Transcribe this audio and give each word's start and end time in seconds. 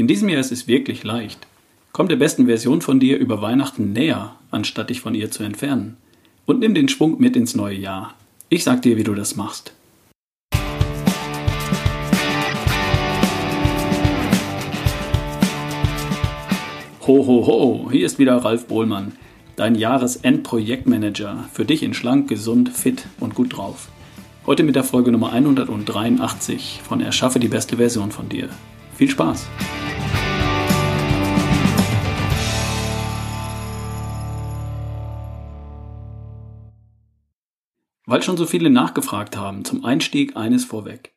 In 0.00 0.06
diesem 0.06 0.30
Jahr 0.30 0.40
ist 0.40 0.50
es 0.50 0.66
wirklich 0.66 1.04
leicht. 1.04 1.46
Komm 1.92 2.08
der 2.08 2.16
besten 2.16 2.46
Version 2.46 2.80
von 2.80 3.00
dir 3.00 3.18
über 3.18 3.42
Weihnachten 3.42 3.92
näher, 3.92 4.34
anstatt 4.50 4.88
dich 4.88 5.02
von 5.02 5.14
ihr 5.14 5.30
zu 5.30 5.42
entfernen. 5.42 5.98
Und 6.46 6.60
nimm 6.60 6.72
den 6.72 6.88
Schwung 6.88 7.20
mit 7.20 7.36
ins 7.36 7.54
neue 7.54 7.76
Jahr. 7.76 8.14
Ich 8.48 8.64
sag 8.64 8.80
dir, 8.80 8.96
wie 8.96 9.02
du 9.02 9.14
das 9.14 9.36
machst. 9.36 9.74
Ho, 17.06 17.26
ho, 17.26 17.46
ho, 17.46 17.90
hier 17.92 18.06
ist 18.06 18.18
wieder 18.18 18.36
Ralf 18.38 18.68
Bohlmann, 18.68 19.12
dein 19.56 19.74
Jahresendprojektmanager 19.74 21.50
für 21.52 21.66
dich 21.66 21.82
in 21.82 21.92
schlank, 21.92 22.26
gesund, 22.26 22.70
fit 22.70 23.04
und 23.20 23.34
gut 23.34 23.54
drauf. 23.54 23.90
Heute 24.46 24.62
mit 24.62 24.76
der 24.76 24.84
Folge 24.84 25.12
Nummer 25.12 25.34
183 25.34 26.80
von 26.88 27.02
Erschaffe 27.02 27.38
die 27.38 27.48
beste 27.48 27.76
Version 27.76 28.10
von 28.10 28.30
dir. 28.30 28.48
Viel 28.96 29.10
Spaß! 29.10 29.46
Weil 38.10 38.24
schon 38.24 38.36
so 38.36 38.44
viele 38.44 38.70
nachgefragt 38.70 39.36
haben, 39.36 39.64
zum 39.64 39.84
Einstieg 39.84 40.36
eines 40.36 40.64
vorweg. 40.64 41.14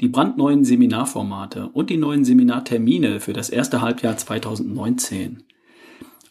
Die 0.00 0.08
brandneuen 0.08 0.64
Seminarformate 0.64 1.68
und 1.68 1.90
die 1.90 1.98
neuen 1.98 2.24
Seminartermine 2.24 3.20
für 3.20 3.34
das 3.34 3.50
erste 3.50 3.82
Halbjahr 3.82 4.16
2019. 4.16 5.42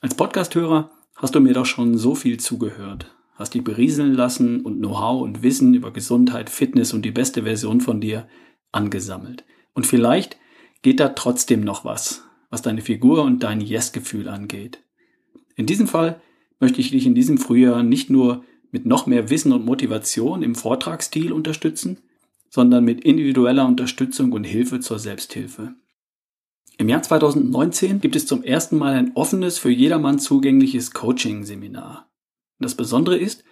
Als 0.02 0.16
Podcasthörer 0.16 0.90
hast 1.16 1.36
du 1.36 1.40
mir 1.40 1.54
doch 1.54 1.68
schon 1.68 1.96
so 1.96 2.16
viel 2.16 2.40
zugehört, 2.40 3.14
hast 3.36 3.54
dich 3.54 3.64
berieseln 3.64 4.16
lassen 4.16 4.62
und 4.62 4.80
Know-how 4.80 5.22
und 5.22 5.44
Wissen 5.44 5.76
über 5.76 5.94
Gesundheit, 5.94 6.50
Fitness 6.50 6.92
und 6.92 7.06
die 7.06 7.12
beste 7.12 7.44
Version 7.44 7.80
von 7.80 8.02
dir 8.02 8.28
angesammelt. 8.72 9.44
Und 9.76 9.86
vielleicht 9.86 10.38
geht 10.82 11.00
da 11.00 11.10
trotzdem 11.10 11.62
noch 11.62 11.86
was, 11.86 12.24
was 12.50 12.64
deine 12.64 12.82
Figur 12.82 13.22
und 13.22 13.44
dein 13.44 13.62
Yes-Gefühl 13.62 14.28
angeht. 14.28 14.82
In 15.56 15.68
diesem 15.68 15.86
Fall 15.86 16.20
möchte 16.60 16.82
ich 16.82 16.90
dich 16.90 17.06
in 17.06 17.14
diesem 17.14 17.38
Frühjahr 17.38 17.84
nicht 17.84 18.10
nur 18.10 18.44
mit 18.72 18.86
noch 18.86 19.06
mehr 19.06 19.30
Wissen 19.30 19.52
und 19.52 19.66
Motivation 19.66 20.44
im 20.44 20.56
Vortragsstil 20.56 21.32
unterstützen, 21.32 21.98
sondern 22.50 22.84
mit 22.84 23.02
individueller 23.02 23.66
Unterstützung 23.66 24.32
und 24.32 24.44
Hilfe 24.44 24.80
zur 24.80 25.00
Selbsthilfe. 25.00 25.76
Im 26.78 26.88
Jahr 26.88 27.02
2019 27.02 28.00
gibt 28.00 28.16
es 28.16 28.26
zum 28.26 28.44
ersten 28.44 28.78
Mal 28.78 28.94
ein 28.94 29.12
offenes, 29.16 29.58
für 29.58 29.70
jedermann 29.70 30.18
zugängliches 30.18 30.92
Coaching-Seminar. 30.92 32.10
Das 32.60 32.76
Besondere 32.76 33.18
ist, 33.18 33.44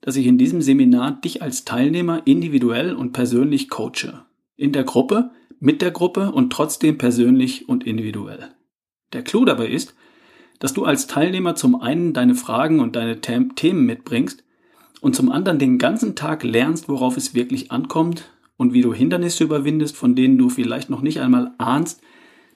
dass 0.00 0.16
ich 0.16 0.26
in 0.26 0.38
diesem 0.38 0.62
Seminar 0.62 1.20
dich 1.20 1.42
als 1.42 1.64
Teilnehmer 1.64 2.22
individuell 2.26 2.94
und 2.94 3.12
persönlich 3.12 3.68
coache. 3.68 4.24
In 4.56 4.72
der 4.72 4.84
Gruppe, 4.84 5.30
mit 5.60 5.80
der 5.80 5.90
Gruppe 5.90 6.32
und 6.32 6.52
trotzdem 6.52 6.98
persönlich 6.98 7.68
und 7.68 7.84
individuell. 7.84 8.54
Der 9.12 9.22
Clou 9.22 9.44
dabei 9.44 9.68
ist, 9.68 9.94
dass 10.58 10.72
du 10.72 10.84
als 10.84 11.06
Teilnehmer 11.06 11.54
zum 11.54 11.80
einen 11.80 12.12
deine 12.14 12.34
Fragen 12.34 12.80
und 12.80 12.96
deine 12.96 13.20
Themen 13.20 13.84
mitbringst 13.84 14.44
und 15.02 15.16
zum 15.16 15.30
anderen 15.32 15.58
den 15.58 15.78
ganzen 15.78 16.14
Tag 16.14 16.44
lernst, 16.44 16.88
worauf 16.88 17.16
es 17.16 17.34
wirklich 17.34 17.72
ankommt 17.72 18.30
und 18.56 18.72
wie 18.72 18.82
du 18.82 18.94
Hindernisse 18.94 19.42
überwindest, 19.44 19.96
von 19.96 20.14
denen 20.14 20.38
du 20.38 20.48
vielleicht 20.48 20.88
noch 20.88 21.02
nicht 21.02 21.20
einmal 21.20 21.52
ahnst, 21.58 22.00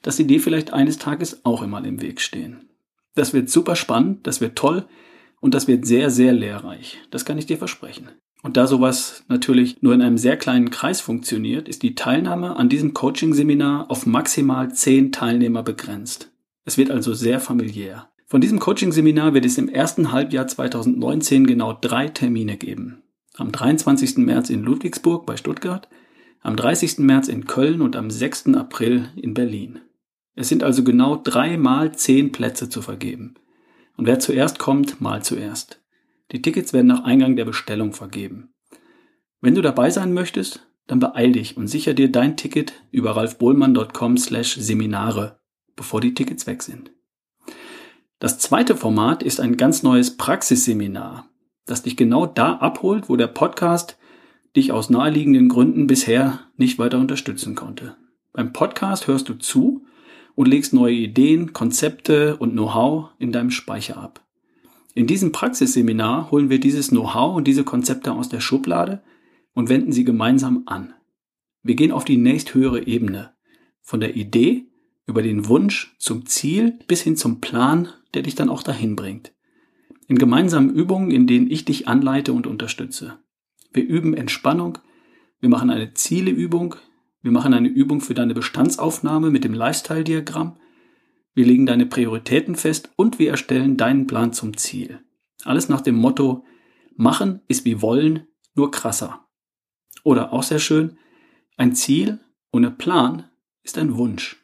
dass 0.01 0.17
sie 0.17 0.29
dir 0.29 0.41
vielleicht 0.41 0.73
eines 0.73 0.97
Tages 0.97 1.45
auch 1.45 1.61
einmal 1.61 1.85
im 1.85 2.01
Weg 2.01 2.21
stehen. 2.21 2.71
Das 3.17 3.35
wird 3.35 3.51
super 3.51 3.75
spannend, 3.75 4.29
das 4.29 4.41
wird 4.41 4.57
toll 4.57 4.87
und 5.41 5.55
das 5.55 5.67
wird 5.67 5.87
sehr, 5.87 6.09
sehr 6.11 6.33
lehrreich. 6.33 6.99
Das 7.11 7.25
kann 7.25 7.37
ich 7.37 7.47
dir 7.47 7.59
versprechen. 7.59 8.11
Und 8.43 8.57
da 8.57 8.69
sowas 8.69 9.25
natürlich 9.27 9.83
nur 9.83 9.95
in 9.95 10.03
einem 10.03 10.19
sehr 10.19 10.37
kleinen 10.37 10.71
Kreis 10.71 11.01
funktioniert, 11.01 11.69
ist 11.69 11.83
die 11.83 11.97
Teilnahme 11.97 12.55
an 12.55 12.69
diesem 12.69 12.95
Coaching-Seminar 12.95 13.91
auf 13.91 14.07
maximal 14.07 14.73
zehn 14.73 15.11
Teilnehmer 15.11 15.65
begrenzt. 15.65 16.31
Es 16.65 16.79
wird 16.79 16.93
also 16.93 17.13
sehr 17.13 17.41
familiär. 17.41 18.09
Von 18.29 18.41
diesem 18.41 18.59
Coaching-Seminar 18.59 19.35
wird 19.35 19.45
es 19.45 19.57
im 19.57 19.69
ersten 19.69 20.11
Halbjahr 20.11 20.49
2019 20.49 21.47
genau 21.47 21.73
drei 21.73 22.09
Termine 22.09 22.57
geben. 22.57 23.05
Am 23.35 23.53
23. 23.53 24.19
März 24.19 24.51
in 24.51 24.65
Ludwigsburg 24.65 25.27
bei 25.27 25.37
Stuttgart, 25.37 25.89
am 26.41 26.57
30. 26.57 26.99
März 26.99 27.29
in 27.29 27.47
Köln 27.47 27.81
und 27.81 27.95
am 27.95 28.11
6. 28.11 28.55
April 28.55 29.11
in 29.15 29.33
Berlin. 29.33 29.81
Es 30.35 30.49
sind 30.49 30.65
also 30.65 30.83
genau 30.83 31.15
drei 31.17 31.57
mal 31.57 31.95
zehn 31.95 32.33
Plätze 32.33 32.69
zu 32.69 32.83
vergeben. 32.83 33.35
Und 33.97 34.07
wer 34.07 34.19
zuerst 34.19 34.59
kommt, 34.59 35.01
mal 35.01 35.23
zuerst. 35.23 35.81
Die 36.33 36.43
Tickets 36.43 36.73
werden 36.73 36.89
nach 36.89 37.05
Eingang 37.05 37.37
der 37.37 37.45
Bestellung 37.45 37.93
vergeben. 37.93 38.53
Wenn 39.41 39.55
du 39.55 39.63
dabei 39.63 39.91
sein 39.91 40.13
möchtest, 40.13 40.67
dann 40.89 40.99
beeil 40.99 41.31
dich 41.31 41.57
und 41.57 41.69
sicher 41.69 41.95
dir 41.95 42.11
dein 42.11 42.37
Ticket 42.37 42.73
über 42.91 43.17
ralfbohlmann.com 43.17 44.19
slash 44.19 44.57
Seminare, 44.57 45.39
bevor 45.77 46.01
die 46.01 46.15
Tickets 46.15 46.49
weg 46.49 46.65
sind. 46.65 46.91
Das 48.19 48.39
zweite 48.39 48.77
Format 48.77 49.23
ist 49.23 49.41
ein 49.41 49.59
ganz 49.59 49.83
neues 49.83 50.17
Praxisseminar, 50.17 51.29
das 51.67 51.83
dich 51.83 51.99
genau 51.99 52.25
da 52.25 52.55
abholt, 52.55 53.11
wo 53.11 53.17
der 53.17 53.27
Podcast 53.27 53.99
dich 54.57 54.73
aus 54.73 54.89
naheliegenden 54.89 55.51
Gründen 55.51 55.87
bisher 55.87 56.41
nicht 56.57 56.79
weiter 56.79 56.99
unterstützen 56.99 57.55
konnte. 57.55 57.95
Beim 58.33 58.55
Podcast 58.55 59.07
hörst 59.07 59.29
du 59.29 59.35
zu 59.35 59.85
und 60.35 60.49
legst 60.49 60.73
neue 60.73 60.95
Ideen, 60.95 61.53
Konzepte 61.53 62.39
und 62.39 62.53
Know-how 62.53 63.11
in 63.19 63.33
deinem 63.33 63.51
Speicher 63.51 63.99
ab. 63.99 64.25
In 64.95 65.07
diesem 65.07 65.31
Praxisseminar 65.31 66.31
holen 66.31 66.49
wir 66.49 66.59
dieses 66.59 66.89
Know-how 66.89 67.37
und 67.37 67.47
diese 67.47 67.65
Konzepte 67.65 68.15
aus 68.15 68.31
der 68.31 68.41
Schublade 68.41 69.03
und 69.53 69.69
wenden 69.69 69.93
sie 69.93 70.05
gemeinsam 70.05 70.63
an. 70.65 70.95
Wir 71.63 71.75
gehen 71.75 71.93
auf 71.93 72.07
die 72.07 72.17
nächsthöhere 72.17 72.87
Ebene. 72.87 73.35
Von 73.83 74.01
der 74.01 74.17
Idee 74.17 74.69
über 75.07 75.23
den 75.23 75.49
Wunsch 75.49 75.95
zum 75.99 76.27
Ziel 76.27 76.79
bis 76.87 77.03
hin 77.03 77.17
zum 77.17 77.41
Plan, 77.41 77.89
der 78.15 78.23
dich 78.23 78.35
dann 78.35 78.51
auch 78.51 78.63
dahin 78.63 78.97
bringt. 78.97 79.33
In 80.09 80.19
gemeinsamen 80.19 80.71
Übungen, 80.71 81.11
in 81.11 81.27
denen 81.27 81.51
ich 81.51 81.65
dich 81.65 81.89
anleite 81.89 82.33
und 82.33 82.47
unterstütze. 82.47 83.19
Wir 83.73 83.85
üben 83.85 84.15
Entspannung, 84.15 84.79
wir 85.41 85.49
machen 85.49 85.71
eine 85.71 85.95
Zieleübung, 85.95 86.77
wir 87.23 87.33
machen 87.33 87.55
eine 87.55 87.69
Übung 87.69 88.01
für 88.01 88.15
deine 88.15 88.35
Bestandsaufnahme 88.35 89.31
mit 89.31 89.45
dem 89.45 89.55
Lifestyle-Diagramm, 89.55 90.59
wir 91.35 91.45
legen 91.45 91.67
deine 91.67 91.87
Prioritäten 91.87 92.55
fest 92.55 92.91
und 92.97 93.19
wir 93.19 93.31
erstellen 93.31 93.77
deinen 93.77 94.07
Plan 94.07 94.33
zum 94.33 94.57
Ziel. 94.57 95.01
Alles 95.45 95.69
nach 95.69 95.83
dem 95.83 95.97
Motto, 95.97 96.45
machen 96.97 97.43
ist 97.47 97.65
wie 97.65 97.83
wollen, 97.83 98.27
nur 98.55 98.71
krasser. 98.71 99.27
Oder 100.03 100.33
auch 100.33 100.43
sehr 100.43 100.59
schön, 100.59 100.99
ein 101.57 101.75
Ziel 101.75 102.21
ohne 102.53 102.71
Plan 102.71 103.25
ist 103.63 103.77
ein 103.77 103.97
Wunsch. 103.97 104.43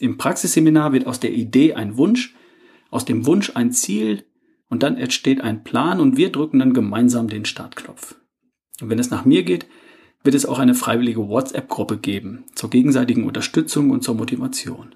Im 0.00 0.18
Praxisseminar 0.18 0.92
wird 0.92 1.06
aus 1.06 1.20
der 1.20 1.32
Idee 1.32 1.74
ein 1.74 1.96
Wunsch, 1.96 2.34
aus 2.90 3.04
dem 3.04 3.26
Wunsch 3.26 3.52
ein 3.54 3.72
Ziel 3.72 4.24
und 4.68 4.82
dann 4.82 4.96
entsteht 4.96 5.40
ein 5.40 5.62
Plan 5.64 6.00
und 6.00 6.16
wir 6.16 6.32
drücken 6.32 6.58
dann 6.58 6.72
gemeinsam 6.72 7.28
den 7.28 7.44
Startknopf. 7.44 8.16
Und 8.80 8.90
wenn 8.90 8.98
es 8.98 9.10
nach 9.10 9.24
mir 9.24 9.44
geht, 9.44 9.66
wird 10.24 10.34
es 10.34 10.46
auch 10.46 10.58
eine 10.58 10.74
freiwillige 10.74 11.28
WhatsApp-Gruppe 11.28 11.98
geben 11.98 12.44
zur 12.54 12.70
gegenseitigen 12.70 13.24
Unterstützung 13.24 13.90
und 13.90 14.02
zur 14.02 14.14
Motivation. 14.14 14.94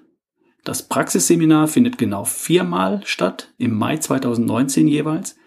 Das 0.65 0.87
Praxisseminar 0.87 1.67
findet 1.67 1.97
genau 1.97 2.25
viermal 2.25 3.01
statt, 3.05 3.53
im 3.57 3.75
Mai 3.75 3.97
2019 3.97 4.87
jeweils, 4.87 5.37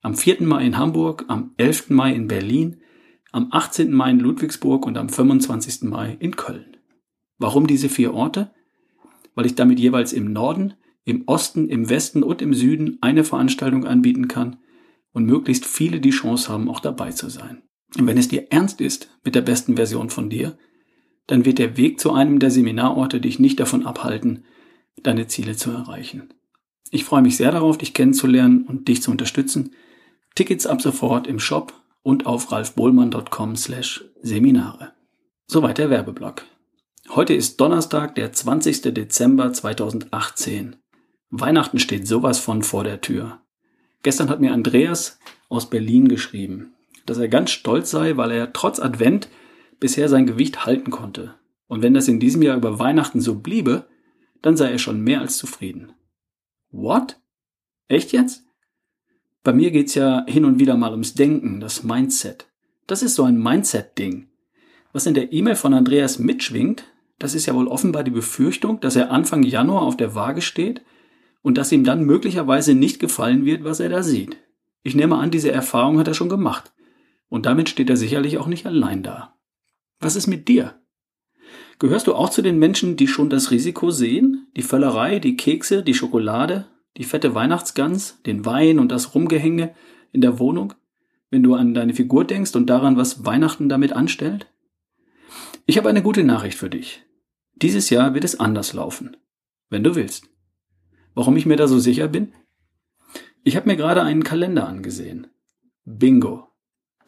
am 0.00 0.14
4. 0.14 0.42
Mai 0.42 0.64
in 0.64 0.78
Hamburg, 0.78 1.24
am 1.28 1.52
11. 1.56 1.90
Mai 1.90 2.14
in 2.14 2.28
Berlin, 2.28 2.80
am 3.32 3.48
18. 3.50 3.92
Mai 3.92 4.10
in 4.10 4.20
Ludwigsburg 4.20 4.86
und 4.86 4.96
am 4.96 5.08
25. 5.08 5.82
Mai 5.82 6.16
in 6.20 6.36
Köln. 6.36 6.76
Warum 7.38 7.66
diese 7.66 7.88
vier 7.88 8.14
Orte? 8.14 8.54
Weil 9.36 9.46
ich 9.46 9.54
damit 9.54 9.78
jeweils 9.78 10.12
im 10.12 10.32
Norden, 10.32 10.74
im 11.04 11.22
Osten, 11.26 11.68
im 11.68 11.88
Westen 11.88 12.24
und 12.24 12.42
im 12.42 12.52
Süden 12.52 12.98
eine 13.00 13.22
Veranstaltung 13.22 13.86
anbieten 13.86 14.26
kann 14.26 14.56
und 15.12 15.24
möglichst 15.24 15.64
viele 15.64 16.00
die 16.00 16.10
Chance 16.10 16.48
haben, 16.52 16.68
auch 16.68 16.80
dabei 16.80 17.12
zu 17.12 17.30
sein. 17.30 17.62
Und 17.96 18.08
wenn 18.08 18.18
es 18.18 18.26
dir 18.26 18.48
ernst 18.50 18.80
ist 18.80 19.08
mit 19.24 19.36
der 19.36 19.42
besten 19.42 19.76
Version 19.76 20.10
von 20.10 20.28
dir, 20.28 20.58
dann 21.28 21.44
wird 21.44 21.58
der 21.58 21.76
Weg 21.76 22.00
zu 22.00 22.12
einem 22.12 22.40
der 22.40 22.50
Seminarorte 22.50 23.20
dich 23.20 23.38
nicht 23.38 23.60
davon 23.60 23.86
abhalten, 23.86 24.44
deine 25.02 25.28
Ziele 25.28 25.56
zu 25.56 25.70
erreichen. 25.70 26.32
Ich 26.90 27.04
freue 27.04 27.22
mich 27.22 27.36
sehr 27.36 27.52
darauf, 27.52 27.78
dich 27.78 27.94
kennenzulernen 27.94 28.62
und 28.62 28.88
dich 28.88 29.02
zu 29.02 29.10
unterstützen. 29.10 29.72
Tickets 30.34 30.66
ab 30.66 30.80
sofort 30.80 31.26
im 31.26 31.38
Shop 31.38 31.72
und 32.02 32.26
auf 32.26 32.52
ralfbohlmann.com 32.52 33.56
slash 33.56 34.04
Seminare. 34.22 34.92
Soweit 35.46 35.78
der 35.78 35.90
Werbeblock. 35.90 36.44
Heute 37.16 37.32
ist 37.32 37.62
Donnerstag, 37.62 38.14
der 38.16 38.30
20. 38.30 38.92
Dezember 38.92 39.50
2018. 39.50 40.76
Weihnachten 41.30 41.78
steht 41.78 42.06
sowas 42.06 42.38
von 42.38 42.62
vor 42.62 42.84
der 42.84 43.00
Tür. 43.00 43.40
Gestern 44.02 44.28
hat 44.28 44.42
mir 44.42 44.52
Andreas 44.52 45.18
aus 45.48 45.70
Berlin 45.70 46.08
geschrieben, 46.08 46.74
dass 47.06 47.16
er 47.16 47.28
ganz 47.28 47.52
stolz 47.52 47.90
sei, 47.90 48.18
weil 48.18 48.32
er 48.32 48.52
trotz 48.52 48.80
Advent 48.80 49.30
bisher 49.80 50.10
sein 50.10 50.26
Gewicht 50.26 50.66
halten 50.66 50.90
konnte. 50.90 51.36
Und 51.68 51.80
wenn 51.80 51.94
das 51.94 52.06
in 52.06 52.20
diesem 52.20 52.42
Jahr 52.42 52.58
über 52.58 52.78
Weihnachten 52.78 53.22
so 53.22 53.36
bliebe, 53.36 53.88
dann 54.42 54.58
sei 54.58 54.70
er 54.70 54.78
schon 54.78 55.00
mehr 55.00 55.22
als 55.22 55.38
zufrieden. 55.38 55.94
What? 56.70 57.18
Echt 57.88 58.12
jetzt? 58.12 58.44
Bei 59.42 59.54
mir 59.54 59.70
geht's 59.70 59.94
ja 59.94 60.26
hin 60.28 60.44
und 60.44 60.58
wieder 60.58 60.76
mal 60.76 60.90
ums 60.90 61.14
Denken, 61.14 61.60
das 61.60 61.82
Mindset. 61.82 62.46
Das 62.86 63.02
ist 63.02 63.14
so 63.14 63.24
ein 63.24 63.42
Mindset-Ding. 63.42 64.28
Was 64.92 65.06
in 65.06 65.14
der 65.14 65.32
E-Mail 65.32 65.56
von 65.56 65.72
Andreas 65.72 66.18
mitschwingt, 66.18 66.84
Das 67.18 67.34
ist 67.34 67.46
ja 67.46 67.54
wohl 67.54 67.68
offenbar 67.68 68.04
die 68.04 68.10
Befürchtung, 68.10 68.80
dass 68.80 68.96
er 68.96 69.10
Anfang 69.10 69.42
Januar 69.42 69.82
auf 69.82 69.96
der 69.96 70.14
Waage 70.14 70.42
steht 70.42 70.82
und 71.42 71.56
dass 71.56 71.72
ihm 71.72 71.84
dann 71.84 72.04
möglicherweise 72.04 72.74
nicht 72.74 72.98
gefallen 72.98 73.44
wird, 73.44 73.64
was 73.64 73.80
er 73.80 73.88
da 73.88 74.02
sieht. 74.02 74.36
Ich 74.82 74.94
nehme 74.94 75.16
an, 75.16 75.30
diese 75.30 75.50
Erfahrung 75.50 75.98
hat 75.98 76.08
er 76.08 76.14
schon 76.14 76.28
gemacht. 76.28 76.72
Und 77.28 77.46
damit 77.46 77.68
steht 77.68 77.90
er 77.90 77.96
sicherlich 77.96 78.38
auch 78.38 78.46
nicht 78.46 78.66
allein 78.66 79.02
da. 79.02 79.34
Was 79.98 80.16
ist 80.16 80.26
mit 80.26 80.48
dir? 80.48 80.80
Gehörst 81.78 82.06
du 82.06 82.14
auch 82.14 82.30
zu 82.30 82.42
den 82.42 82.58
Menschen, 82.58 82.96
die 82.96 83.08
schon 83.08 83.30
das 83.30 83.50
Risiko 83.50 83.90
sehen? 83.90 84.46
Die 84.56 84.62
Völlerei, 84.62 85.18
die 85.18 85.36
Kekse, 85.36 85.82
die 85.82 85.94
Schokolade, 85.94 86.66
die 86.96 87.04
fette 87.04 87.34
Weihnachtsgans, 87.34 88.22
den 88.24 88.44
Wein 88.44 88.78
und 88.78 88.92
das 88.92 89.14
Rumgehänge 89.14 89.74
in 90.12 90.20
der 90.20 90.38
Wohnung? 90.38 90.74
Wenn 91.30 91.42
du 91.42 91.54
an 91.54 91.74
deine 91.74 91.94
Figur 91.94 92.24
denkst 92.24 92.54
und 92.54 92.70
daran, 92.70 92.96
was 92.96 93.24
Weihnachten 93.24 93.68
damit 93.68 93.92
anstellt? 93.92 94.46
Ich 95.68 95.76
habe 95.76 95.88
eine 95.88 96.02
gute 96.02 96.22
Nachricht 96.22 96.56
für 96.56 96.70
dich. 96.70 97.02
Dieses 97.56 97.90
Jahr 97.90 98.14
wird 98.14 98.22
es 98.22 98.38
anders 98.38 98.72
laufen. 98.72 99.16
Wenn 99.68 99.82
du 99.82 99.96
willst. 99.96 100.28
Warum 101.14 101.36
ich 101.36 101.44
mir 101.44 101.56
da 101.56 101.66
so 101.66 101.80
sicher 101.80 102.06
bin? 102.06 102.32
Ich 103.42 103.56
habe 103.56 103.68
mir 103.68 103.76
gerade 103.76 104.02
einen 104.02 104.22
Kalender 104.22 104.68
angesehen. 104.68 105.26
Bingo. 105.84 106.46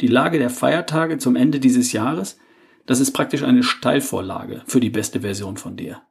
Die 0.00 0.08
Lage 0.08 0.38
der 0.38 0.50
Feiertage 0.50 1.18
zum 1.18 1.36
Ende 1.36 1.60
dieses 1.60 1.92
Jahres, 1.92 2.38
das 2.84 2.98
ist 2.98 3.12
praktisch 3.12 3.44
eine 3.44 3.62
Steilvorlage 3.62 4.62
für 4.66 4.80
die 4.80 4.90
beste 4.90 5.20
Version 5.20 5.56
von 5.56 5.76
dir. 5.76 6.02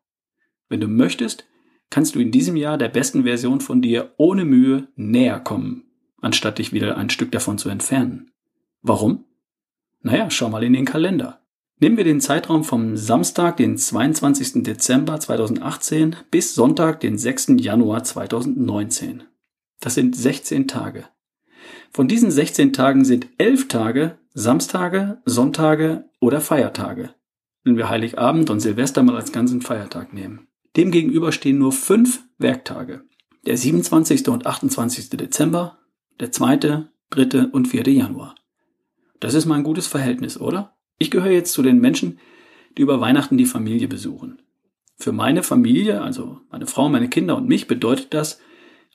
Wenn 0.69 0.79
du 0.79 0.87
möchtest, 0.87 1.45
kannst 1.89 2.15
du 2.15 2.19
in 2.19 2.31
diesem 2.31 2.55
Jahr 2.55 2.77
der 2.77 2.89
besten 2.89 3.23
Version 3.23 3.59
von 3.59 3.81
dir 3.81 4.13
ohne 4.15 4.45
Mühe 4.45 4.87
näher 4.95 5.41
kommen, 5.41 5.83
anstatt 6.21 6.59
dich 6.59 6.71
wieder 6.71 6.97
ein 6.97 7.09
Stück 7.09 7.31
davon 7.31 7.57
zu 7.57 7.67
entfernen. 7.67 8.31
Warum? 8.81 9.25
Naja, 10.01 10.29
schau 10.29 10.47
mal 10.49 10.63
in 10.63 10.73
den 10.73 10.85
Kalender. 10.85 11.41
Nehmen 11.79 11.97
wir 11.97 12.03
den 12.03 12.21
Zeitraum 12.21 12.63
vom 12.63 12.97
Samstag, 12.97 13.57
den 13.57 13.77
22. 13.77 14.63
Dezember 14.63 15.19
2018 15.19 16.15
bis 16.31 16.55
Sonntag, 16.55 17.01
den 17.01 17.19
6. 17.19 17.53
Januar 17.57 18.03
2019. 18.03 19.23
Das 19.79 19.93
sind 19.93 20.15
16 20.15 20.67
Tage. 20.67 21.05
Von 21.91 22.07
diesen 22.07 22.31
16 22.31 22.73
Tagen 22.73 23.05
sind 23.05 23.27
11 23.37 23.67
Tage 23.67 24.17
Samstage, 24.33 25.21
Sonntage 25.25 26.05
oder 26.19 26.41
Feiertage, 26.41 27.13
wenn 27.63 27.77
wir 27.77 27.89
Heiligabend 27.89 28.49
und 28.49 28.59
Silvester 28.59 29.03
mal 29.03 29.15
als 29.15 29.31
ganzen 29.31 29.61
Feiertag 29.61 30.13
nehmen. 30.13 30.47
Demgegenüber 30.75 31.31
stehen 31.31 31.59
nur 31.59 31.71
5 31.71 32.23
Werktage. 32.39 33.03
Der 33.45 33.55
27. 33.55 34.27
und 34.29 34.47
28. 34.47 35.09
Dezember, 35.11 35.77
der 36.19 36.31
2., 36.31 36.87
3. 37.11 37.47
und 37.51 37.67
4. 37.67 37.83
Januar. 37.93 38.33
Das 39.19 39.35
ist 39.35 39.45
mal 39.45 39.55
ein 39.55 39.63
gutes 39.63 39.85
Verhältnis, 39.85 40.39
oder? 40.39 40.76
Ich 40.99 41.11
gehöre 41.11 41.31
jetzt 41.31 41.53
zu 41.53 41.61
den 41.61 41.79
Menschen, 41.79 42.19
die 42.77 42.81
über 42.81 42.99
Weihnachten 42.99 43.37
die 43.37 43.45
Familie 43.45 43.87
besuchen. 43.87 44.41
Für 44.97 45.11
meine 45.11 45.43
Familie, 45.43 46.01
also 46.01 46.41
meine 46.49 46.65
Frau, 46.65 46.89
meine 46.89 47.07
Kinder 47.07 47.37
und 47.37 47.47
mich, 47.47 47.67
bedeutet 47.67 48.13
das 48.13 48.39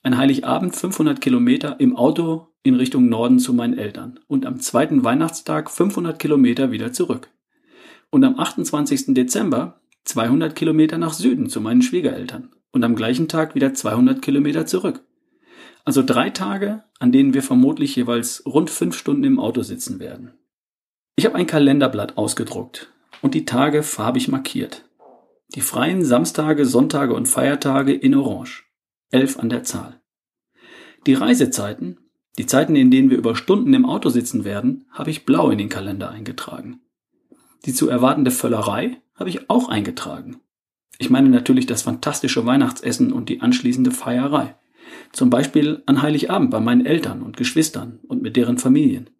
ein 0.02 0.16
Heiligabend 0.16 0.74
500 0.74 1.20
Kilometer 1.20 1.78
im 1.78 1.96
Auto 1.96 2.48
in 2.64 2.74
Richtung 2.74 3.08
Norden 3.08 3.38
zu 3.38 3.54
meinen 3.54 3.78
Eltern 3.78 4.18
und 4.26 4.46
am 4.46 4.58
zweiten 4.58 5.04
Weihnachtstag 5.04 5.70
500 5.70 6.18
Kilometer 6.18 6.72
wieder 6.72 6.92
zurück. 6.92 7.28
Und 8.10 8.24
am 8.24 8.38
28. 8.38 9.14
Dezember 9.14 9.80
200 10.04 10.56
Kilometer 10.56 10.98
nach 10.98 11.12
Süden 11.12 11.48
zu 11.48 11.60
meinen 11.60 11.82
Schwiegereltern 11.82 12.50
und 12.72 12.82
am 12.82 12.96
gleichen 12.96 13.28
Tag 13.28 13.54
wieder 13.54 13.74
200 13.74 14.20
Kilometer 14.20 14.66
zurück. 14.66 15.04
Also 15.84 16.02
drei 16.02 16.30
Tage, 16.30 16.82
an 16.98 17.12
denen 17.12 17.34
wir 17.34 17.42
vermutlich 17.42 17.94
jeweils 17.96 18.44
rund 18.44 18.70
fünf 18.70 18.96
Stunden 18.96 19.24
im 19.24 19.38
Auto 19.38 19.62
sitzen 19.62 20.00
werden. 20.00 20.32
Ich 21.14 21.26
habe 21.26 21.36
ein 21.36 21.46
Kalenderblatt 21.46 22.16
ausgedruckt 22.16 22.90
und 23.20 23.34
die 23.34 23.44
Tage 23.44 23.82
farbig 23.82 24.28
markiert. 24.28 24.84
Die 25.54 25.60
freien 25.60 26.04
Samstage, 26.04 26.64
Sonntage 26.64 27.12
und 27.14 27.28
Feiertage 27.28 27.92
in 27.92 28.14
Orange. 28.14 28.64
Elf 29.10 29.38
an 29.38 29.50
der 29.50 29.62
Zahl. 29.62 30.00
Die 31.06 31.12
Reisezeiten, 31.12 31.98
die 32.38 32.46
Zeiten, 32.46 32.76
in 32.76 32.90
denen 32.90 33.10
wir 33.10 33.18
über 33.18 33.36
Stunden 33.36 33.74
im 33.74 33.84
Auto 33.84 34.08
sitzen 34.08 34.44
werden, 34.44 34.86
habe 34.90 35.10
ich 35.10 35.26
blau 35.26 35.50
in 35.50 35.58
den 35.58 35.68
Kalender 35.68 36.10
eingetragen. 36.10 36.80
Die 37.66 37.74
zu 37.74 37.90
erwartende 37.90 38.30
Völlerei 38.30 38.96
habe 39.14 39.28
ich 39.28 39.50
auch 39.50 39.68
eingetragen. 39.68 40.40
Ich 40.98 41.10
meine 41.10 41.28
natürlich 41.28 41.66
das 41.66 41.82
fantastische 41.82 42.46
Weihnachtsessen 42.46 43.12
und 43.12 43.28
die 43.28 43.42
anschließende 43.42 43.90
Feierei. 43.90 44.54
Zum 45.12 45.28
Beispiel 45.28 45.82
an 45.84 46.00
Heiligabend 46.00 46.50
bei 46.50 46.60
meinen 46.60 46.86
Eltern 46.86 47.22
und 47.22 47.36
Geschwistern 47.36 48.00
und 48.08 48.22
mit 48.22 48.36
deren 48.36 48.56
Familien. 48.56 49.10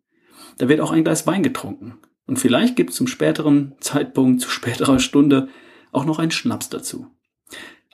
Da 0.58 0.69
wird 0.69 0.81
auch 0.81 0.90
ein 0.90 1.04
Glas 1.04 1.26
Wein 1.26 1.43
getrunken. 1.43 1.99
Und 2.26 2.38
vielleicht 2.38 2.76
gibt 2.76 2.90
es 2.90 2.96
zum 2.96 3.06
späteren 3.06 3.75
Zeitpunkt, 3.81 4.40
zu 4.40 4.49
späterer 4.49 4.99
Stunde 4.99 5.49
auch 5.90 6.04
noch 6.04 6.19
einen 6.19 6.31
Schnaps 6.31 6.69
dazu. 6.69 7.06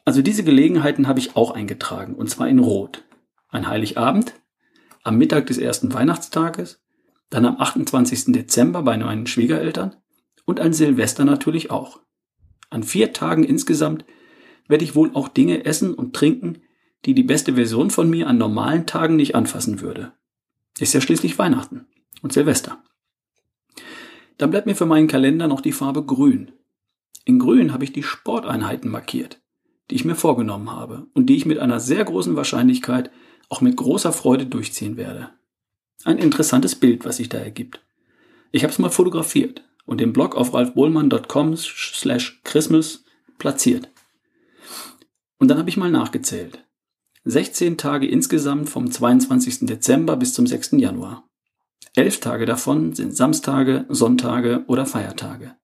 Also 0.04 0.22
diese 0.22 0.44
Gelegenheiten 0.44 1.08
habe 1.08 1.18
ich 1.18 1.36
auch 1.36 1.50
eingetragen, 1.50 2.14
und 2.14 2.30
zwar 2.30 2.48
in 2.48 2.58
Rot. 2.58 3.04
Ein 3.48 3.68
Heiligabend, 3.68 4.34
am 5.02 5.18
Mittag 5.18 5.46
des 5.46 5.58
ersten 5.58 5.92
Weihnachtstages, 5.92 6.82
dann 7.30 7.46
am 7.46 7.56
28. 7.58 8.26
Dezember 8.32 8.82
bei 8.82 8.96
meinen 8.96 9.26
Schwiegereltern 9.26 9.96
und 10.44 10.60
an 10.60 10.72
Silvester 10.72 11.24
natürlich 11.24 11.70
auch. 11.70 12.00
An 12.70 12.82
vier 12.82 13.12
Tagen 13.12 13.44
insgesamt 13.44 14.04
werde 14.66 14.84
ich 14.84 14.94
wohl 14.94 15.10
auch 15.14 15.28
Dinge 15.28 15.64
essen 15.64 15.94
und 15.94 16.14
trinken, 16.14 16.62
die 17.04 17.14
die 17.14 17.22
beste 17.22 17.54
Version 17.54 17.90
von 17.90 18.08
mir 18.08 18.28
an 18.28 18.38
normalen 18.38 18.86
Tagen 18.86 19.16
nicht 19.16 19.34
anfassen 19.34 19.80
würde. 19.80 20.12
Ist 20.78 20.94
ja 20.94 21.00
schließlich 21.00 21.38
Weihnachten 21.38 21.86
und 22.22 22.32
Silvester. 22.32 22.82
Dann 24.36 24.50
bleibt 24.50 24.66
mir 24.66 24.76
für 24.76 24.86
meinen 24.86 25.08
Kalender 25.08 25.48
noch 25.48 25.60
die 25.60 25.72
Farbe 25.72 26.04
Grün. 26.04 26.52
In 27.24 27.38
Grün 27.38 27.72
habe 27.72 27.84
ich 27.84 27.92
die 27.92 28.02
Sporteinheiten 28.02 28.90
markiert, 28.90 29.40
die 29.90 29.96
ich 29.96 30.04
mir 30.04 30.14
vorgenommen 30.14 30.70
habe 30.70 31.06
und 31.14 31.26
die 31.26 31.36
ich 31.36 31.46
mit 31.46 31.58
einer 31.58 31.80
sehr 31.80 32.04
großen 32.04 32.36
Wahrscheinlichkeit 32.36 33.10
auch 33.48 33.60
mit 33.60 33.76
großer 33.76 34.12
Freude 34.12 34.46
durchziehen 34.46 34.96
werde. 34.96 35.30
Ein 36.04 36.18
interessantes 36.18 36.74
Bild, 36.76 37.04
was 37.04 37.16
sich 37.16 37.28
da 37.28 37.38
ergibt. 37.38 37.80
Ich 38.52 38.62
habe 38.62 38.72
es 38.72 38.78
mal 38.78 38.90
fotografiert 38.90 39.64
und 39.84 40.00
im 40.00 40.12
Blog 40.12 40.36
auf 40.36 40.54
ralfbohlmann.com 40.54 41.56
slash 41.56 42.40
Christmas 42.44 43.04
platziert. 43.38 43.90
Und 45.38 45.48
dann 45.48 45.58
habe 45.58 45.68
ich 45.68 45.76
mal 45.76 45.90
nachgezählt. 45.90 46.64
16 47.24 47.76
Tage 47.76 48.06
insgesamt 48.06 48.70
vom 48.70 48.90
22. 48.90 49.66
Dezember 49.66 50.16
bis 50.16 50.32
zum 50.34 50.46
6. 50.46 50.72
Januar. 50.72 51.27
Elf 51.94 52.20
Tage 52.20 52.46
davon 52.46 52.94
sind 52.94 53.16
Samstage, 53.16 53.86
Sonntage 53.88 54.64
oder 54.66 54.86
Feiertage. 54.86 55.54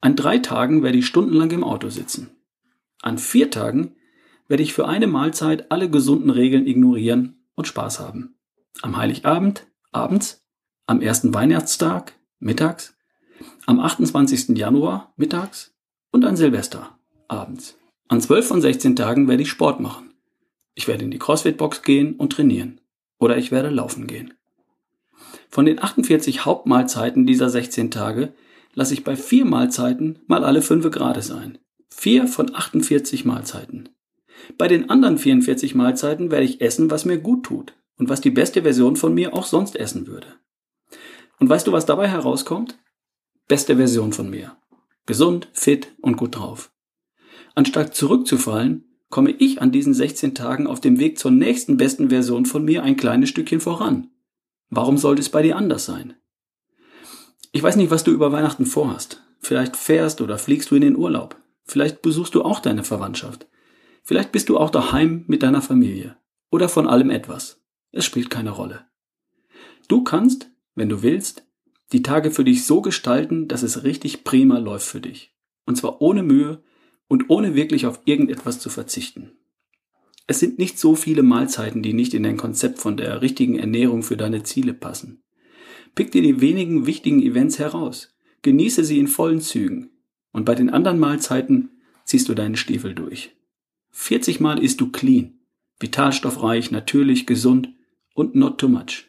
An 0.00 0.16
drei 0.16 0.38
Tagen 0.38 0.82
werde 0.82 0.98
ich 0.98 1.06
stundenlang 1.06 1.50
im 1.50 1.64
Auto 1.64 1.88
sitzen. 1.88 2.30
An 3.02 3.18
vier 3.18 3.50
Tagen 3.50 3.96
werde 4.48 4.62
ich 4.62 4.72
für 4.72 4.86
eine 4.86 5.06
Mahlzeit 5.06 5.70
alle 5.70 5.90
gesunden 5.90 6.30
Regeln 6.30 6.66
ignorieren 6.66 7.44
und 7.54 7.66
Spaß 7.66 8.00
haben. 8.00 8.36
Am 8.82 8.96
Heiligabend, 8.96 9.66
abends, 9.92 10.44
am 10.86 11.00
ersten 11.00 11.34
Weihnachtstag, 11.34 12.12
mittags, 12.38 12.96
am 13.66 13.80
28. 13.80 14.56
Januar, 14.56 15.12
mittags 15.16 15.74
und 16.10 16.24
an 16.24 16.36
Silvester, 16.36 16.98
abends. 17.28 17.76
An 18.08 18.20
zwölf 18.20 18.46
von 18.46 18.60
16 18.60 18.94
Tagen 18.94 19.26
werde 19.26 19.42
ich 19.42 19.50
Sport 19.50 19.80
machen. 19.80 20.14
Ich 20.74 20.86
werde 20.86 21.04
in 21.04 21.10
die 21.10 21.18
CrossFit-Box 21.18 21.82
gehen 21.82 22.14
und 22.14 22.32
trainieren. 22.32 22.80
Oder 23.18 23.38
ich 23.38 23.50
werde 23.50 23.70
laufen 23.70 24.06
gehen. 24.06 24.34
Von 25.56 25.64
den 25.64 25.82
48 25.82 26.44
Hauptmahlzeiten 26.44 27.24
dieser 27.24 27.48
16 27.48 27.90
Tage 27.90 28.34
lasse 28.74 28.92
ich 28.92 29.04
bei 29.04 29.16
vier 29.16 29.46
Mahlzeiten 29.46 30.18
mal 30.26 30.44
alle 30.44 30.60
fünf 30.60 30.90
gerade 30.90 31.22
sein. 31.22 31.56
Vier 31.88 32.28
von 32.28 32.54
48 32.54 33.24
Mahlzeiten. 33.24 33.88
Bei 34.58 34.68
den 34.68 34.90
anderen 34.90 35.16
44 35.16 35.74
Mahlzeiten 35.74 36.30
werde 36.30 36.44
ich 36.44 36.60
essen, 36.60 36.90
was 36.90 37.06
mir 37.06 37.16
gut 37.16 37.44
tut 37.44 37.72
und 37.96 38.10
was 38.10 38.20
die 38.20 38.28
beste 38.28 38.64
Version 38.64 38.96
von 38.96 39.14
mir 39.14 39.32
auch 39.32 39.46
sonst 39.46 39.76
essen 39.76 40.06
würde. 40.06 40.26
Und 41.38 41.48
weißt 41.48 41.66
du, 41.66 41.72
was 41.72 41.86
dabei 41.86 42.06
herauskommt? 42.06 42.78
Beste 43.48 43.76
Version 43.76 44.12
von 44.12 44.28
mir. 44.28 44.58
Gesund, 45.06 45.48
fit 45.54 45.88
und 46.02 46.18
gut 46.18 46.36
drauf. 46.36 46.70
Anstatt 47.54 47.94
zurückzufallen, 47.94 48.84
komme 49.08 49.30
ich 49.30 49.62
an 49.62 49.72
diesen 49.72 49.94
16 49.94 50.34
Tagen 50.34 50.66
auf 50.66 50.82
dem 50.82 50.98
Weg 50.98 51.18
zur 51.18 51.30
nächsten 51.30 51.78
besten 51.78 52.10
Version 52.10 52.44
von 52.44 52.62
mir 52.62 52.82
ein 52.82 52.98
kleines 52.98 53.30
Stückchen 53.30 53.60
voran. 53.60 54.10
Warum 54.70 54.98
sollte 54.98 55.22
es 55.22 55.28
bei 55.28 55.42
dir 55.42 55.56
anders 55.56 55.84
sein? 55.84 56.14
Ich 57.52 57.62
weiß 57.62 57.76
nicht, 57.76 57.90
was 57.90 58.04
du 58.04 58.10
über 58.10 58.32
Weihnachten 58.32 58.66
vorhast. 58.66 59.22
Vielleicht 59.40 59.76
fährst 59.76 60.20
oder 60.20 60.38
fliegst 60.38 60.70
du 60.70 60.74
in 60.74 60.82
den 60.82 60.96
Urlaub. 60.96 61.36
Vielleicht 61.64 62.02
besuchst 62.02 62.34
du 62.34 62.42
auch 62.42 62.60
deine 62.60 62.84
Verwandtschaft. 62.84 63.46
Vielleicht 64.02 64.32
bist 64.32 64.48
du 64.48 64.58
auch 64.58 64.70
daheim 64.70 65.24
mit 65.26 65.42
deiner 65.42 65.62
Familie. 65.62 66.16
Oder 66.50 66.68
von 66.68 66.86
allem 66.86 67.10
etwas. 67.10 67.60
Es 67.92 68.04
spielt 68.04 68.30
keine 68.30 68.50
Rolle. 68.50 68.86
Du 69.88 70.04
kannst, 70.04 70.50
wenn 70.74 70.88
du 70.88 71.02
willst, 71.02 71.46
die 71.92 72.02
Tage 72.02 72.30
für 72.30 72.44
dich 72.44 72.66
so 72.66 72.82
gestalten, 72.82 73.48
dass 73.48 73.62
es 73.62 73.84
richtig 73.84 74.24
prima 74.24 74.58
läuft 74.58 74.86
für 74.86 75.00
dich. 75.00 75.34
Und 75.64 75.76
zwar 75.76 76.00
ohne 76.00 76.22
Mühe 76.22 76.62
und 77.08 77.30
ohne 77.30 77.54
wirklich 77.54 77.86
auf 77.86 78.00
irgendetwas 78.04 78.58
zu 78.58 78.68
verzichten. 78.68 79.32
Es 80.26 80.40
sind 80.40 80.58
nicht 80.58 80.78
so 80.78 80.96
viele 80.96 81.22
Mahlzeiten, 81.22 81.82
die 81.82 81.92
nicht 81.92 82.12
in 82.12 82.24
dein 82.24 82.36
Konzept 82.36 82.78
von 82.78 82.96
der 82.96 83.22
richtigen 83.22 83.58
Ernährung 83.58 84.02
für 84.02 84.16
deine 84.16 84.42
Ziele 84.42 84.74
passen. 84.74 85.22
Pick 85.94 86.10
dir 86.12 86.22
die 86.22 86.40
wenigen 86.40 86.86
wichtigen 86.86 87.22
Events 87.22 87.58
heraus. 87.58 88.14
Genieße 88.42 88.84
sie 88.84 88.98
in 88.98 89.08
vollen 89.08 89.40
Zügen. 89.40 89.90
Und 90.32 90.44
bei 90.44 90.54
den 90.54 90.70
anderen 90.70 90.98
Mahlzeiten 90.98 91.70
ziehst 92.04 92.28
du 92.28 92.34
deinen 92.34 92.56
Stiefel 92.56 92.94
durch. 92.94 93.34
40 93.92 94.40
Mal 94.40 94.62
isst 94.62 94.80
du 94.80 94.90
clean, 94.90 95.38
vitalstoffreich, 95.80 96.70
natürlich, 96.70 97.26
gesund 97.26 97.70
und 98.14 98.34
not 98.34 98.58
too 98.58 98.68
much. 98.68 99.06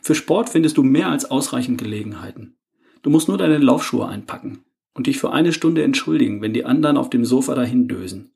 Für 0.00 0.14
Sport 0.14 0.50
findest 0.50 0.76
du 0.76 0.84
mehr 0.84 1.08
als 1.08 1.24
ausreichend 1.24 1.78
Gelegenheiten. 1.78 2.56
Du 3.02 3.10
musst 3.10 3.26
nur 3.26 3.38
deine 3.38 3.58
Laufschuhe 3.58 4.06
einpacken 4.06 4.64
und 4.94 5.08
dich 5.08 5.18
für 5.18 5.32
eine 5.32 5.52
Stunde 5.52 5.82
entschuldigen, 5.82 6.40
wenn 6.42 6.54
die 6.54 6.64
anderen 6.64 6.96
auf 6.96 7.10
dem 7.10 7.24
Sofa 7.24 7.54
dahin 7.54 7.88
dösen. 7.88 8.30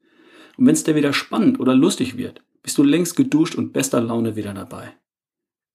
Und 0.56 0.66
wenn 0.66 0.74
es 0.74 0.84
dir 0.84 0.94
wieder 0.94 1.12
spannend 1.12 1.60
oder 1.60 1.74
lustig 1.74 2.16
wird, 2.16 2.42
bist 2.62 2.76
du 2.78 2.82
längst 2.82 3.16
geduscht 3.16 3.54
und 3.54 3.72
bester 3.72 4.00
Laune 4.00 4.36
wieder 4.36 4.54
dabei. 4.54 4.92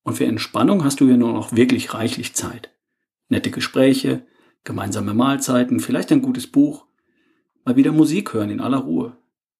Und 0.03 0.15
für 0.15 0.25
Entspannung 0.25 0.83
hast 0.83 0.99
du 0.99 1.07
ja 1.07 1.17
nur 1.17 1.33
noch 1.33 1.55
wirklich 1.55 1.93
reichlich 1.93 2.33
Zeit. 2.33 2.71
Nette 3.27 3.49
Gespräche, 3.49 4.25
gemeinsame 4.63 5.13
Mahlzeiten, 5.13 5.79
vielleicht 5.79 6.11
ein 6.11 6.21
gutes 6.21 6.47
Buch, 6.47 6.85
mal 7.63 7.75
wieder 7.75 7.91
Musik 7.91 8.33
hören 8.33 8.51
in 8.51 8.61
aller 8.61 8.77
Ruhe, 8.77 9.17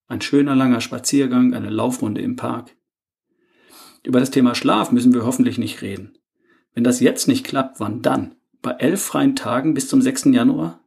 ein 0.08 0.22
schöner 0.22 0.56
langer 0.56 0.82
Spaziergang, 0.82 1.54
eine 1.54 1.70
Laufrunde 1.72 2.22
im 2.22 2.36
Park. 2.36 2.76
Über 4.04 4.20
das 4.20 4.30
Thema 4.30 4.54
Schlaf 4.54 4.92
müssen 4.92 5.14
wir 5.14 5.26
hoffentlich 5.26 5.58
nicht 5.58 5.82
reden. 5.82 6.18
Wenn 6.74 6.84
das 6.84 7.00
jetzt 7.00 7.28
nicht 7.28 7.46
klappt, 7.46 7.80
wann 7.80 8.04
dann? 8.04 8.36
Bei 8.62 8.72
elf 8.72 9.02
freien 9.02 9.36
Tagen 9.36 9.74
bis 9.74 9.88
zum 9.88 10.02
6. 10.02 10.26
Januar? 10.26 10.80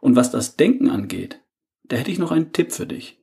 Und 0.00 0.16
was 0.16 0.30
das 0.30 0.56
Denken 0.56 0.88
angeht, 0.88 1.40
da 1.84 1.96
hätte 1.96 2.10
ich 2.10 2.18
noch 2.18 2.32
einen 2.32 2.52
Tipp 2.52 2.72
für 2.72 2.86
dich. 2.86 3.21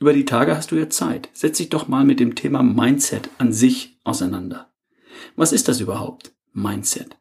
Über 0.00 0.12
die 0.12 0.24
Tage 0.24 0.56
hast 0.56 0.70
du 0.70 0.76
ja 0.76 0.88
Zeit. 0.90 1.28
Setz 1.32 1.58
dich 1.58 1.68
doch 1.68 1.88
mal 1.88 2.04
mit 2.04 2.20
dem 2.20 2.34
Thema 2.34 2.62
Mindset 2.62 3.30
an 3.38 3.52
sich 3.52 3.98
auseinander. 4.04 4.72
Was 5.36 5.52
ist 5.52 5.68
das 5.68 5.80
überhaupt? 5.80 6.32
Mindset. 6.52 7.16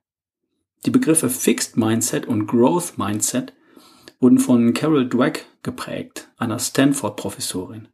Die 0.85 0.91
Begriffe 0.91 1.29
Fixed 1.29 1.77
Mindset 1.77 2.25
und 2.25 2.47
Growth 2.47 2.97
Mindset 2.97 3.53
wurden 4.19 4.39
von 4.39 4.73
Carol 4.73 5.07
Dweck 5.07 5.45
geprägt, 5.63 6.29
einer 6.37 6.59
Stanford-Professorin. 6.59 7.87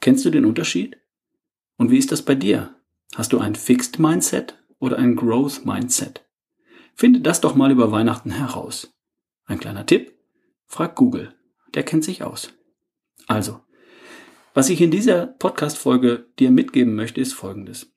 Kennst 0.00 0.24
du 0.24 0.30
den 0.30 0.44
Unterschied? 0.44 0.98
Und 1.76 1.90
wie 1.90 1.98
ist 1.98 2.12
das 2.12 2.22
bei 2.22 2.34
dir? 2.34 2.74
Hast 3.14 3.32
du 3.32 3.38
ein 3.38 3.54
Fixed 3.54 3.98
Mindset 3.98 4.58
oder 4.78 4.98
ein 4.98 5.16
Growth 5.16 5.64
Mindset? 5.64 6.26
Finde 6.94 7.20
das 7.20 7.40
doch 7.40 7.54
mal 7.54 7.70
über 7.70 7.92
Weihnachten 7.92 8.30
heraus. 8.30 8.92
Ein 9.44 9.58
kleiner 9.58 9.86
Tipp? 9.86 10.18
Frag 10.66 10.94
Google. 10.94 11.34
Der 11.74 11.82
kennt 11.82 12.04
sich 12.04 12.22
aus. 12.22 12.52
Also, 13.26 13.60
was 14.56 14.70
ich 14.70 14.80
in 14.80 14.90
dieser 14.90 15.26
Podcast-Folge 15.26 16.30
dir 16.38 16.50
mitgeben 16.50 16.94
möchte, 16.94 17.20
ist 17.20 17.34
folgendes. 17.34 17.92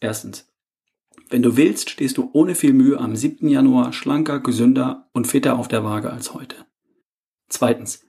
Erstens. 0.00 0.46
Wenn 1.30 1.40
du 1.40 1.56
willst, 1.56 1.88
stehst 1.88 2.18
du 2.18 2.28
ohne 2.34 2.54
viel 2.54 2.74
Mühe 2.74 2.98
am 2.98 3.16
7. 3.16 3.48
Januar 3.48 3.94
schlanker, 3.94 4.38
gesünder 4.40 5.08
und 5.14 5.26
fitter 5.26 5.58
auf 5.58 5.66
der 5.66 5.82
Waage 5.82 6.12
als 6.12 6.34
heute. 6.34 6.56
Zweitens. 7.48 8.04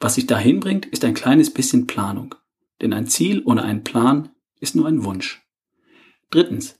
Was 0.00 0.16
sich 0.16 0.26
dahin 0.26 0.60
bringt, 0.60 0.84
ist 0.84 1.02
ein 1.02 1.14
kleines 1.14 1.50
bisschen 1.50 1.86
Planung. 1.86 2.34
Denn 2.82 2.92
ein 2.92 3.06
Ziel 3.06 3.42
ohne 3.46 3.62
einen 3.62 3.84
Plan 3.84 4.28
ist 4.60 4.76
nur 4.76 4.86
ein 4.86 5.04
Wunsch. 5.04 5.42
Drittens. 6.28 6.78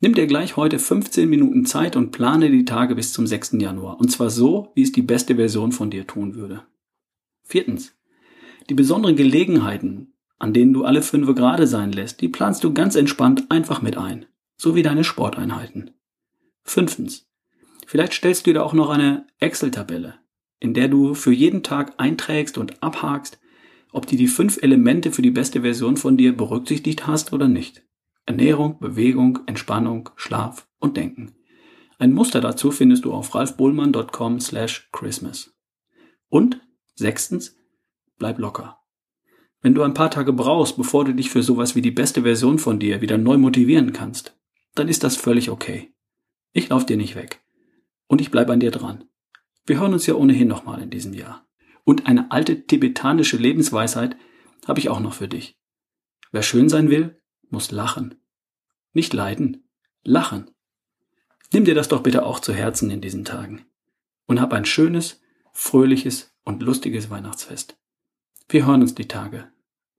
Nimm 0.00 0.14
dir 0.14 0.26
gleich 0.26 0.58
heute 0.58 0.78
15 0.78 1.30
Minuten 1.30 1.64
Zeit 1.64 1.96
und 1.96 2.10
plane 2.10 2.50
die 2.50 2.66
Tage 2.66 2.94
bis 2.94 3.14
zum 3.14 3.26
6. 3.26 3.52
Januar. 3.52 3.98
Und 4.00 4.10
zwar 4.10 4.28
so, 4.28 4.70
wie 4.74 4.82
es 4.82 4.92
die 4.92 5.00
beste 5.00 5.36
Version 5.36 5.72
von 5.72 5.88
dir 5.88 6.06
tun 6.06 6.34
würde. 6.34 6.66
Viertens. 7.42 7.94
Die 8.68 8.74
besonderen 8.74 9.16
Gelegenheiten, 9.16 10.14
an 10.38 10.52
denen 10.52 10.72
du 10.72 10.84
alle 10.84 11.02
fünf 11.02 11.34
gerade 11.34 11.66
sein 11.66 11.92
lässt, 11.92 12.20
die 12.20 12.28
planst 12.28 12.64
du 12.64 12.72
ganz 12.72 12.96
entspannt 12.96 13.50
einfach 13.50 13.82
mit 13.82 13.96
ein. 13.96 14.26
So 14.56 14.74
wie 14.74 14.82
deine 14.82 15.04
Sporteinheiten. 15.04 15.90
Fünftens. 16.62 17.26
Vielleicht 17.86 18.14
stellst 18.14 18.46
du 18.46 18.52
dir 18.52 18.64
auch 18.64 18.72
noch 18.72 18.88
eine 18.88 19.26
Excel-Tabelle, 19.40 20.14
in 20.60 20.72
der 20.72 20.88
du 20.88 21.14
für 21.14 21.32
jeden 21.32 21.62
Tag 21.62 21.94
einträgst 21.98 22.56
und 22.56 22.82
abhakst, 22.82 23.38
ob 23.92 24.06
du 24.06 24.16
die 24.16 24.26
fünf 24.26 24.62
Elemente 24.62 25.12
für 25.12 25.22
die 25.22 25.30
beste 25.30 25.60
Version 25.60 25.96
von 25.96 26.16
dir 26.16 26.36
berücksichtigt 26.36 27.06
hast 27.06 27.32
oder 27.32 27.48
nicht. 27.48 27.82
Ernährung, 28.26 28.78
Bewegung, 28.80 29.40
Entspannung, 29.46 30.10
Schlaf 30.16 30.66
und 30.78 30.96
Denken. 30.96 31.34
Ein 31.98 32.12
Muster 32.12 32.40
dazu 32.40 32.70
findest 32.70 33.04
du 33.04 33.12
auf 33.12 33.34
ralfbohlmann.com 33.34 34.40
slash 34.40 34.88
Christmas. 34.92 35.54
Und 36.28 36.60
sechstens, 36.96 37.56
bleib 38.18 38.38
locker. 38.38 38.78
Wenn 39.60 39.74
du 39.74 39.82
ein 39.82 39.94
paar 39.94 40.10
Tage 40.10 40.32
brauchst, 40.32 40.76
bevor 40.76 41.04
du 41.04 41.14
dich 41.14 41.30
für 41.30 41.42
sowas 41.42 41.74
wie 41.74 41.82
die 41.82 41.90
beste 41.90 42.22
Version 42.22 42.58
von 42.58 42.78
dir 42.78 43.00
wieder 43.00 43.16
neu 43.16 43.38
motivieren 43.38 43.92
kannst, 43.92 44.36
dann 44.74 44.88
ist 44.88 45.04
das 45.04 45.16
völlig 45.16 45.50
okay. 45.50 45.94
Ich 46.52 46.68
lauf 46.68 46.84
dir 46.84 46.96
nicht 46.96 47.14
weg. 47.14 47.42
Und 48.06 48.20
ich 48.20 48.30
bleib 48.30 48.50
an 48.50 48.60
dir 48.60 48.70
dran. 48.70 49.04
Wir 49.66 49.80
hören 49.80 49.94
uns 49.94 50.06
ja 50.06 50.14
ohnehin 50.14 50.48
nochmal 50.48 50.82
in 50.82 50.90
diesem 50.90 51.14
Jahr. 51.14 51.46
Und 51.84 52.06
eine 52.06 52.30
alte 52.30 52.66
tibetanische 52.66 53.36
Lebensweisheit 53.36 54.16
habe 54.66 54.80
ich 54.80 54.88
auch 54.88 55.00
noch 55.00 55.14
für 55.14 55.28
dich. 55.28 55.58
Wer 56.30 56.42
schön 56.42 56.68
sein 56.68 56.90
will, 56.90 57.20
muss 57.48 57.70
lachen. 57.70 58.16
Nicht 58.92 59.12
leiden, 59.14 59.68
lachen. 60.02 60.50
Nimm 61.52 61.64
dir 61.64 61.74
das 61.74 61.88
doch 61.88 62.02
bitte 62.02 62.26
auch 62.26 62.40
zu 62.40 62.52
Herzen 62.52 62.90
in 62.90 63.00
diesen 63.00 63.24
Tagen. 63.24 63.64
Und 64.26 64.40
hab 64.40 64.52
ein 64.52 64.64
schönes, 64.64 65.20
fröhliches 65.52 66.34
und 66.44 66.62
lustiges 66.62 67.10
Weihnachtsfest. 67.10 67.78
Wir 68.46 68.66
hören 68.66 68.82
uns 68.82 68.94
die 68.94 69.08
Tage. 69.08 69.48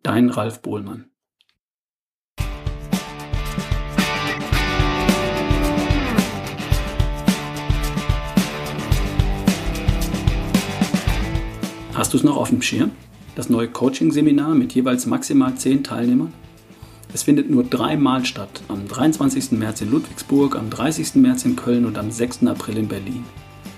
Dein 0.03 0.29
Ralf 0.29 0.61
Bohlmann. 0.61 1.05
Hast 11.95 12.13
du 12.13 12.17
es 12.17 12.23
noch 12.23 12.37
auf 12.37 12.49
dem 12.49 12.61
Schirm? 12.61 12.91
Das 13.35 13.49
neue 13.49 13.67
Coaching-Seminar 13.67 14.53
mit 14.53 14.73
jeweils 14.73 15.07
maximal 15.07 15.55
zehn 15.55 15.83
Teilnehmern? 15.83 16.31
Es 17.13 17.23
findet 17.23 17.49
nur 17.49 17.63
dreimal 17.63 18.25
statt. 18.25 18.61
Am 18.67 18.87
23. 18.87 19.53
März 19.53 19.81
in 19.81 19.89
Ludwigsburg, 19.89 20.55
am 20.55 20.69
30. 20.69 21.15
März 21.15 21.45
in 21.45 21.55
Köln 21.55 21.85
und 21.85 21.97
am 21.97 22.11
6. 22.11 22.45
April 22.45 22.77
in 22.77 22.87
Berlin. 22.87 23.25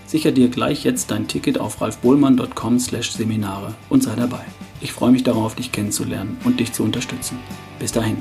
Sicher 0.07 0.31
dir 0.31 0.47
gleich 0.47 0.85
jetzt 0.85 1.11
dein 1.11 1.27
Ticket 1.27 1.59
auf 1.59 1.81
ralfbohlmann.com/seminare 1.81 3.75
und 3.89 4.03
sei 4.03 4.15
dabei. 4.15 4.45
Ich 4.79 4.93
freue 4.93 5.11
mich 5.11 5.23
darauf, 5.23 5.53
dich 5.53 5.71
kennenzulernen 5.71 6.37
und 6.45 6.59
dich 6.59 6.71
zu 6.71 6.83
unterstützen. 6.83 7.37
Bis 7.77 7.91
dahin. 7.91 8.17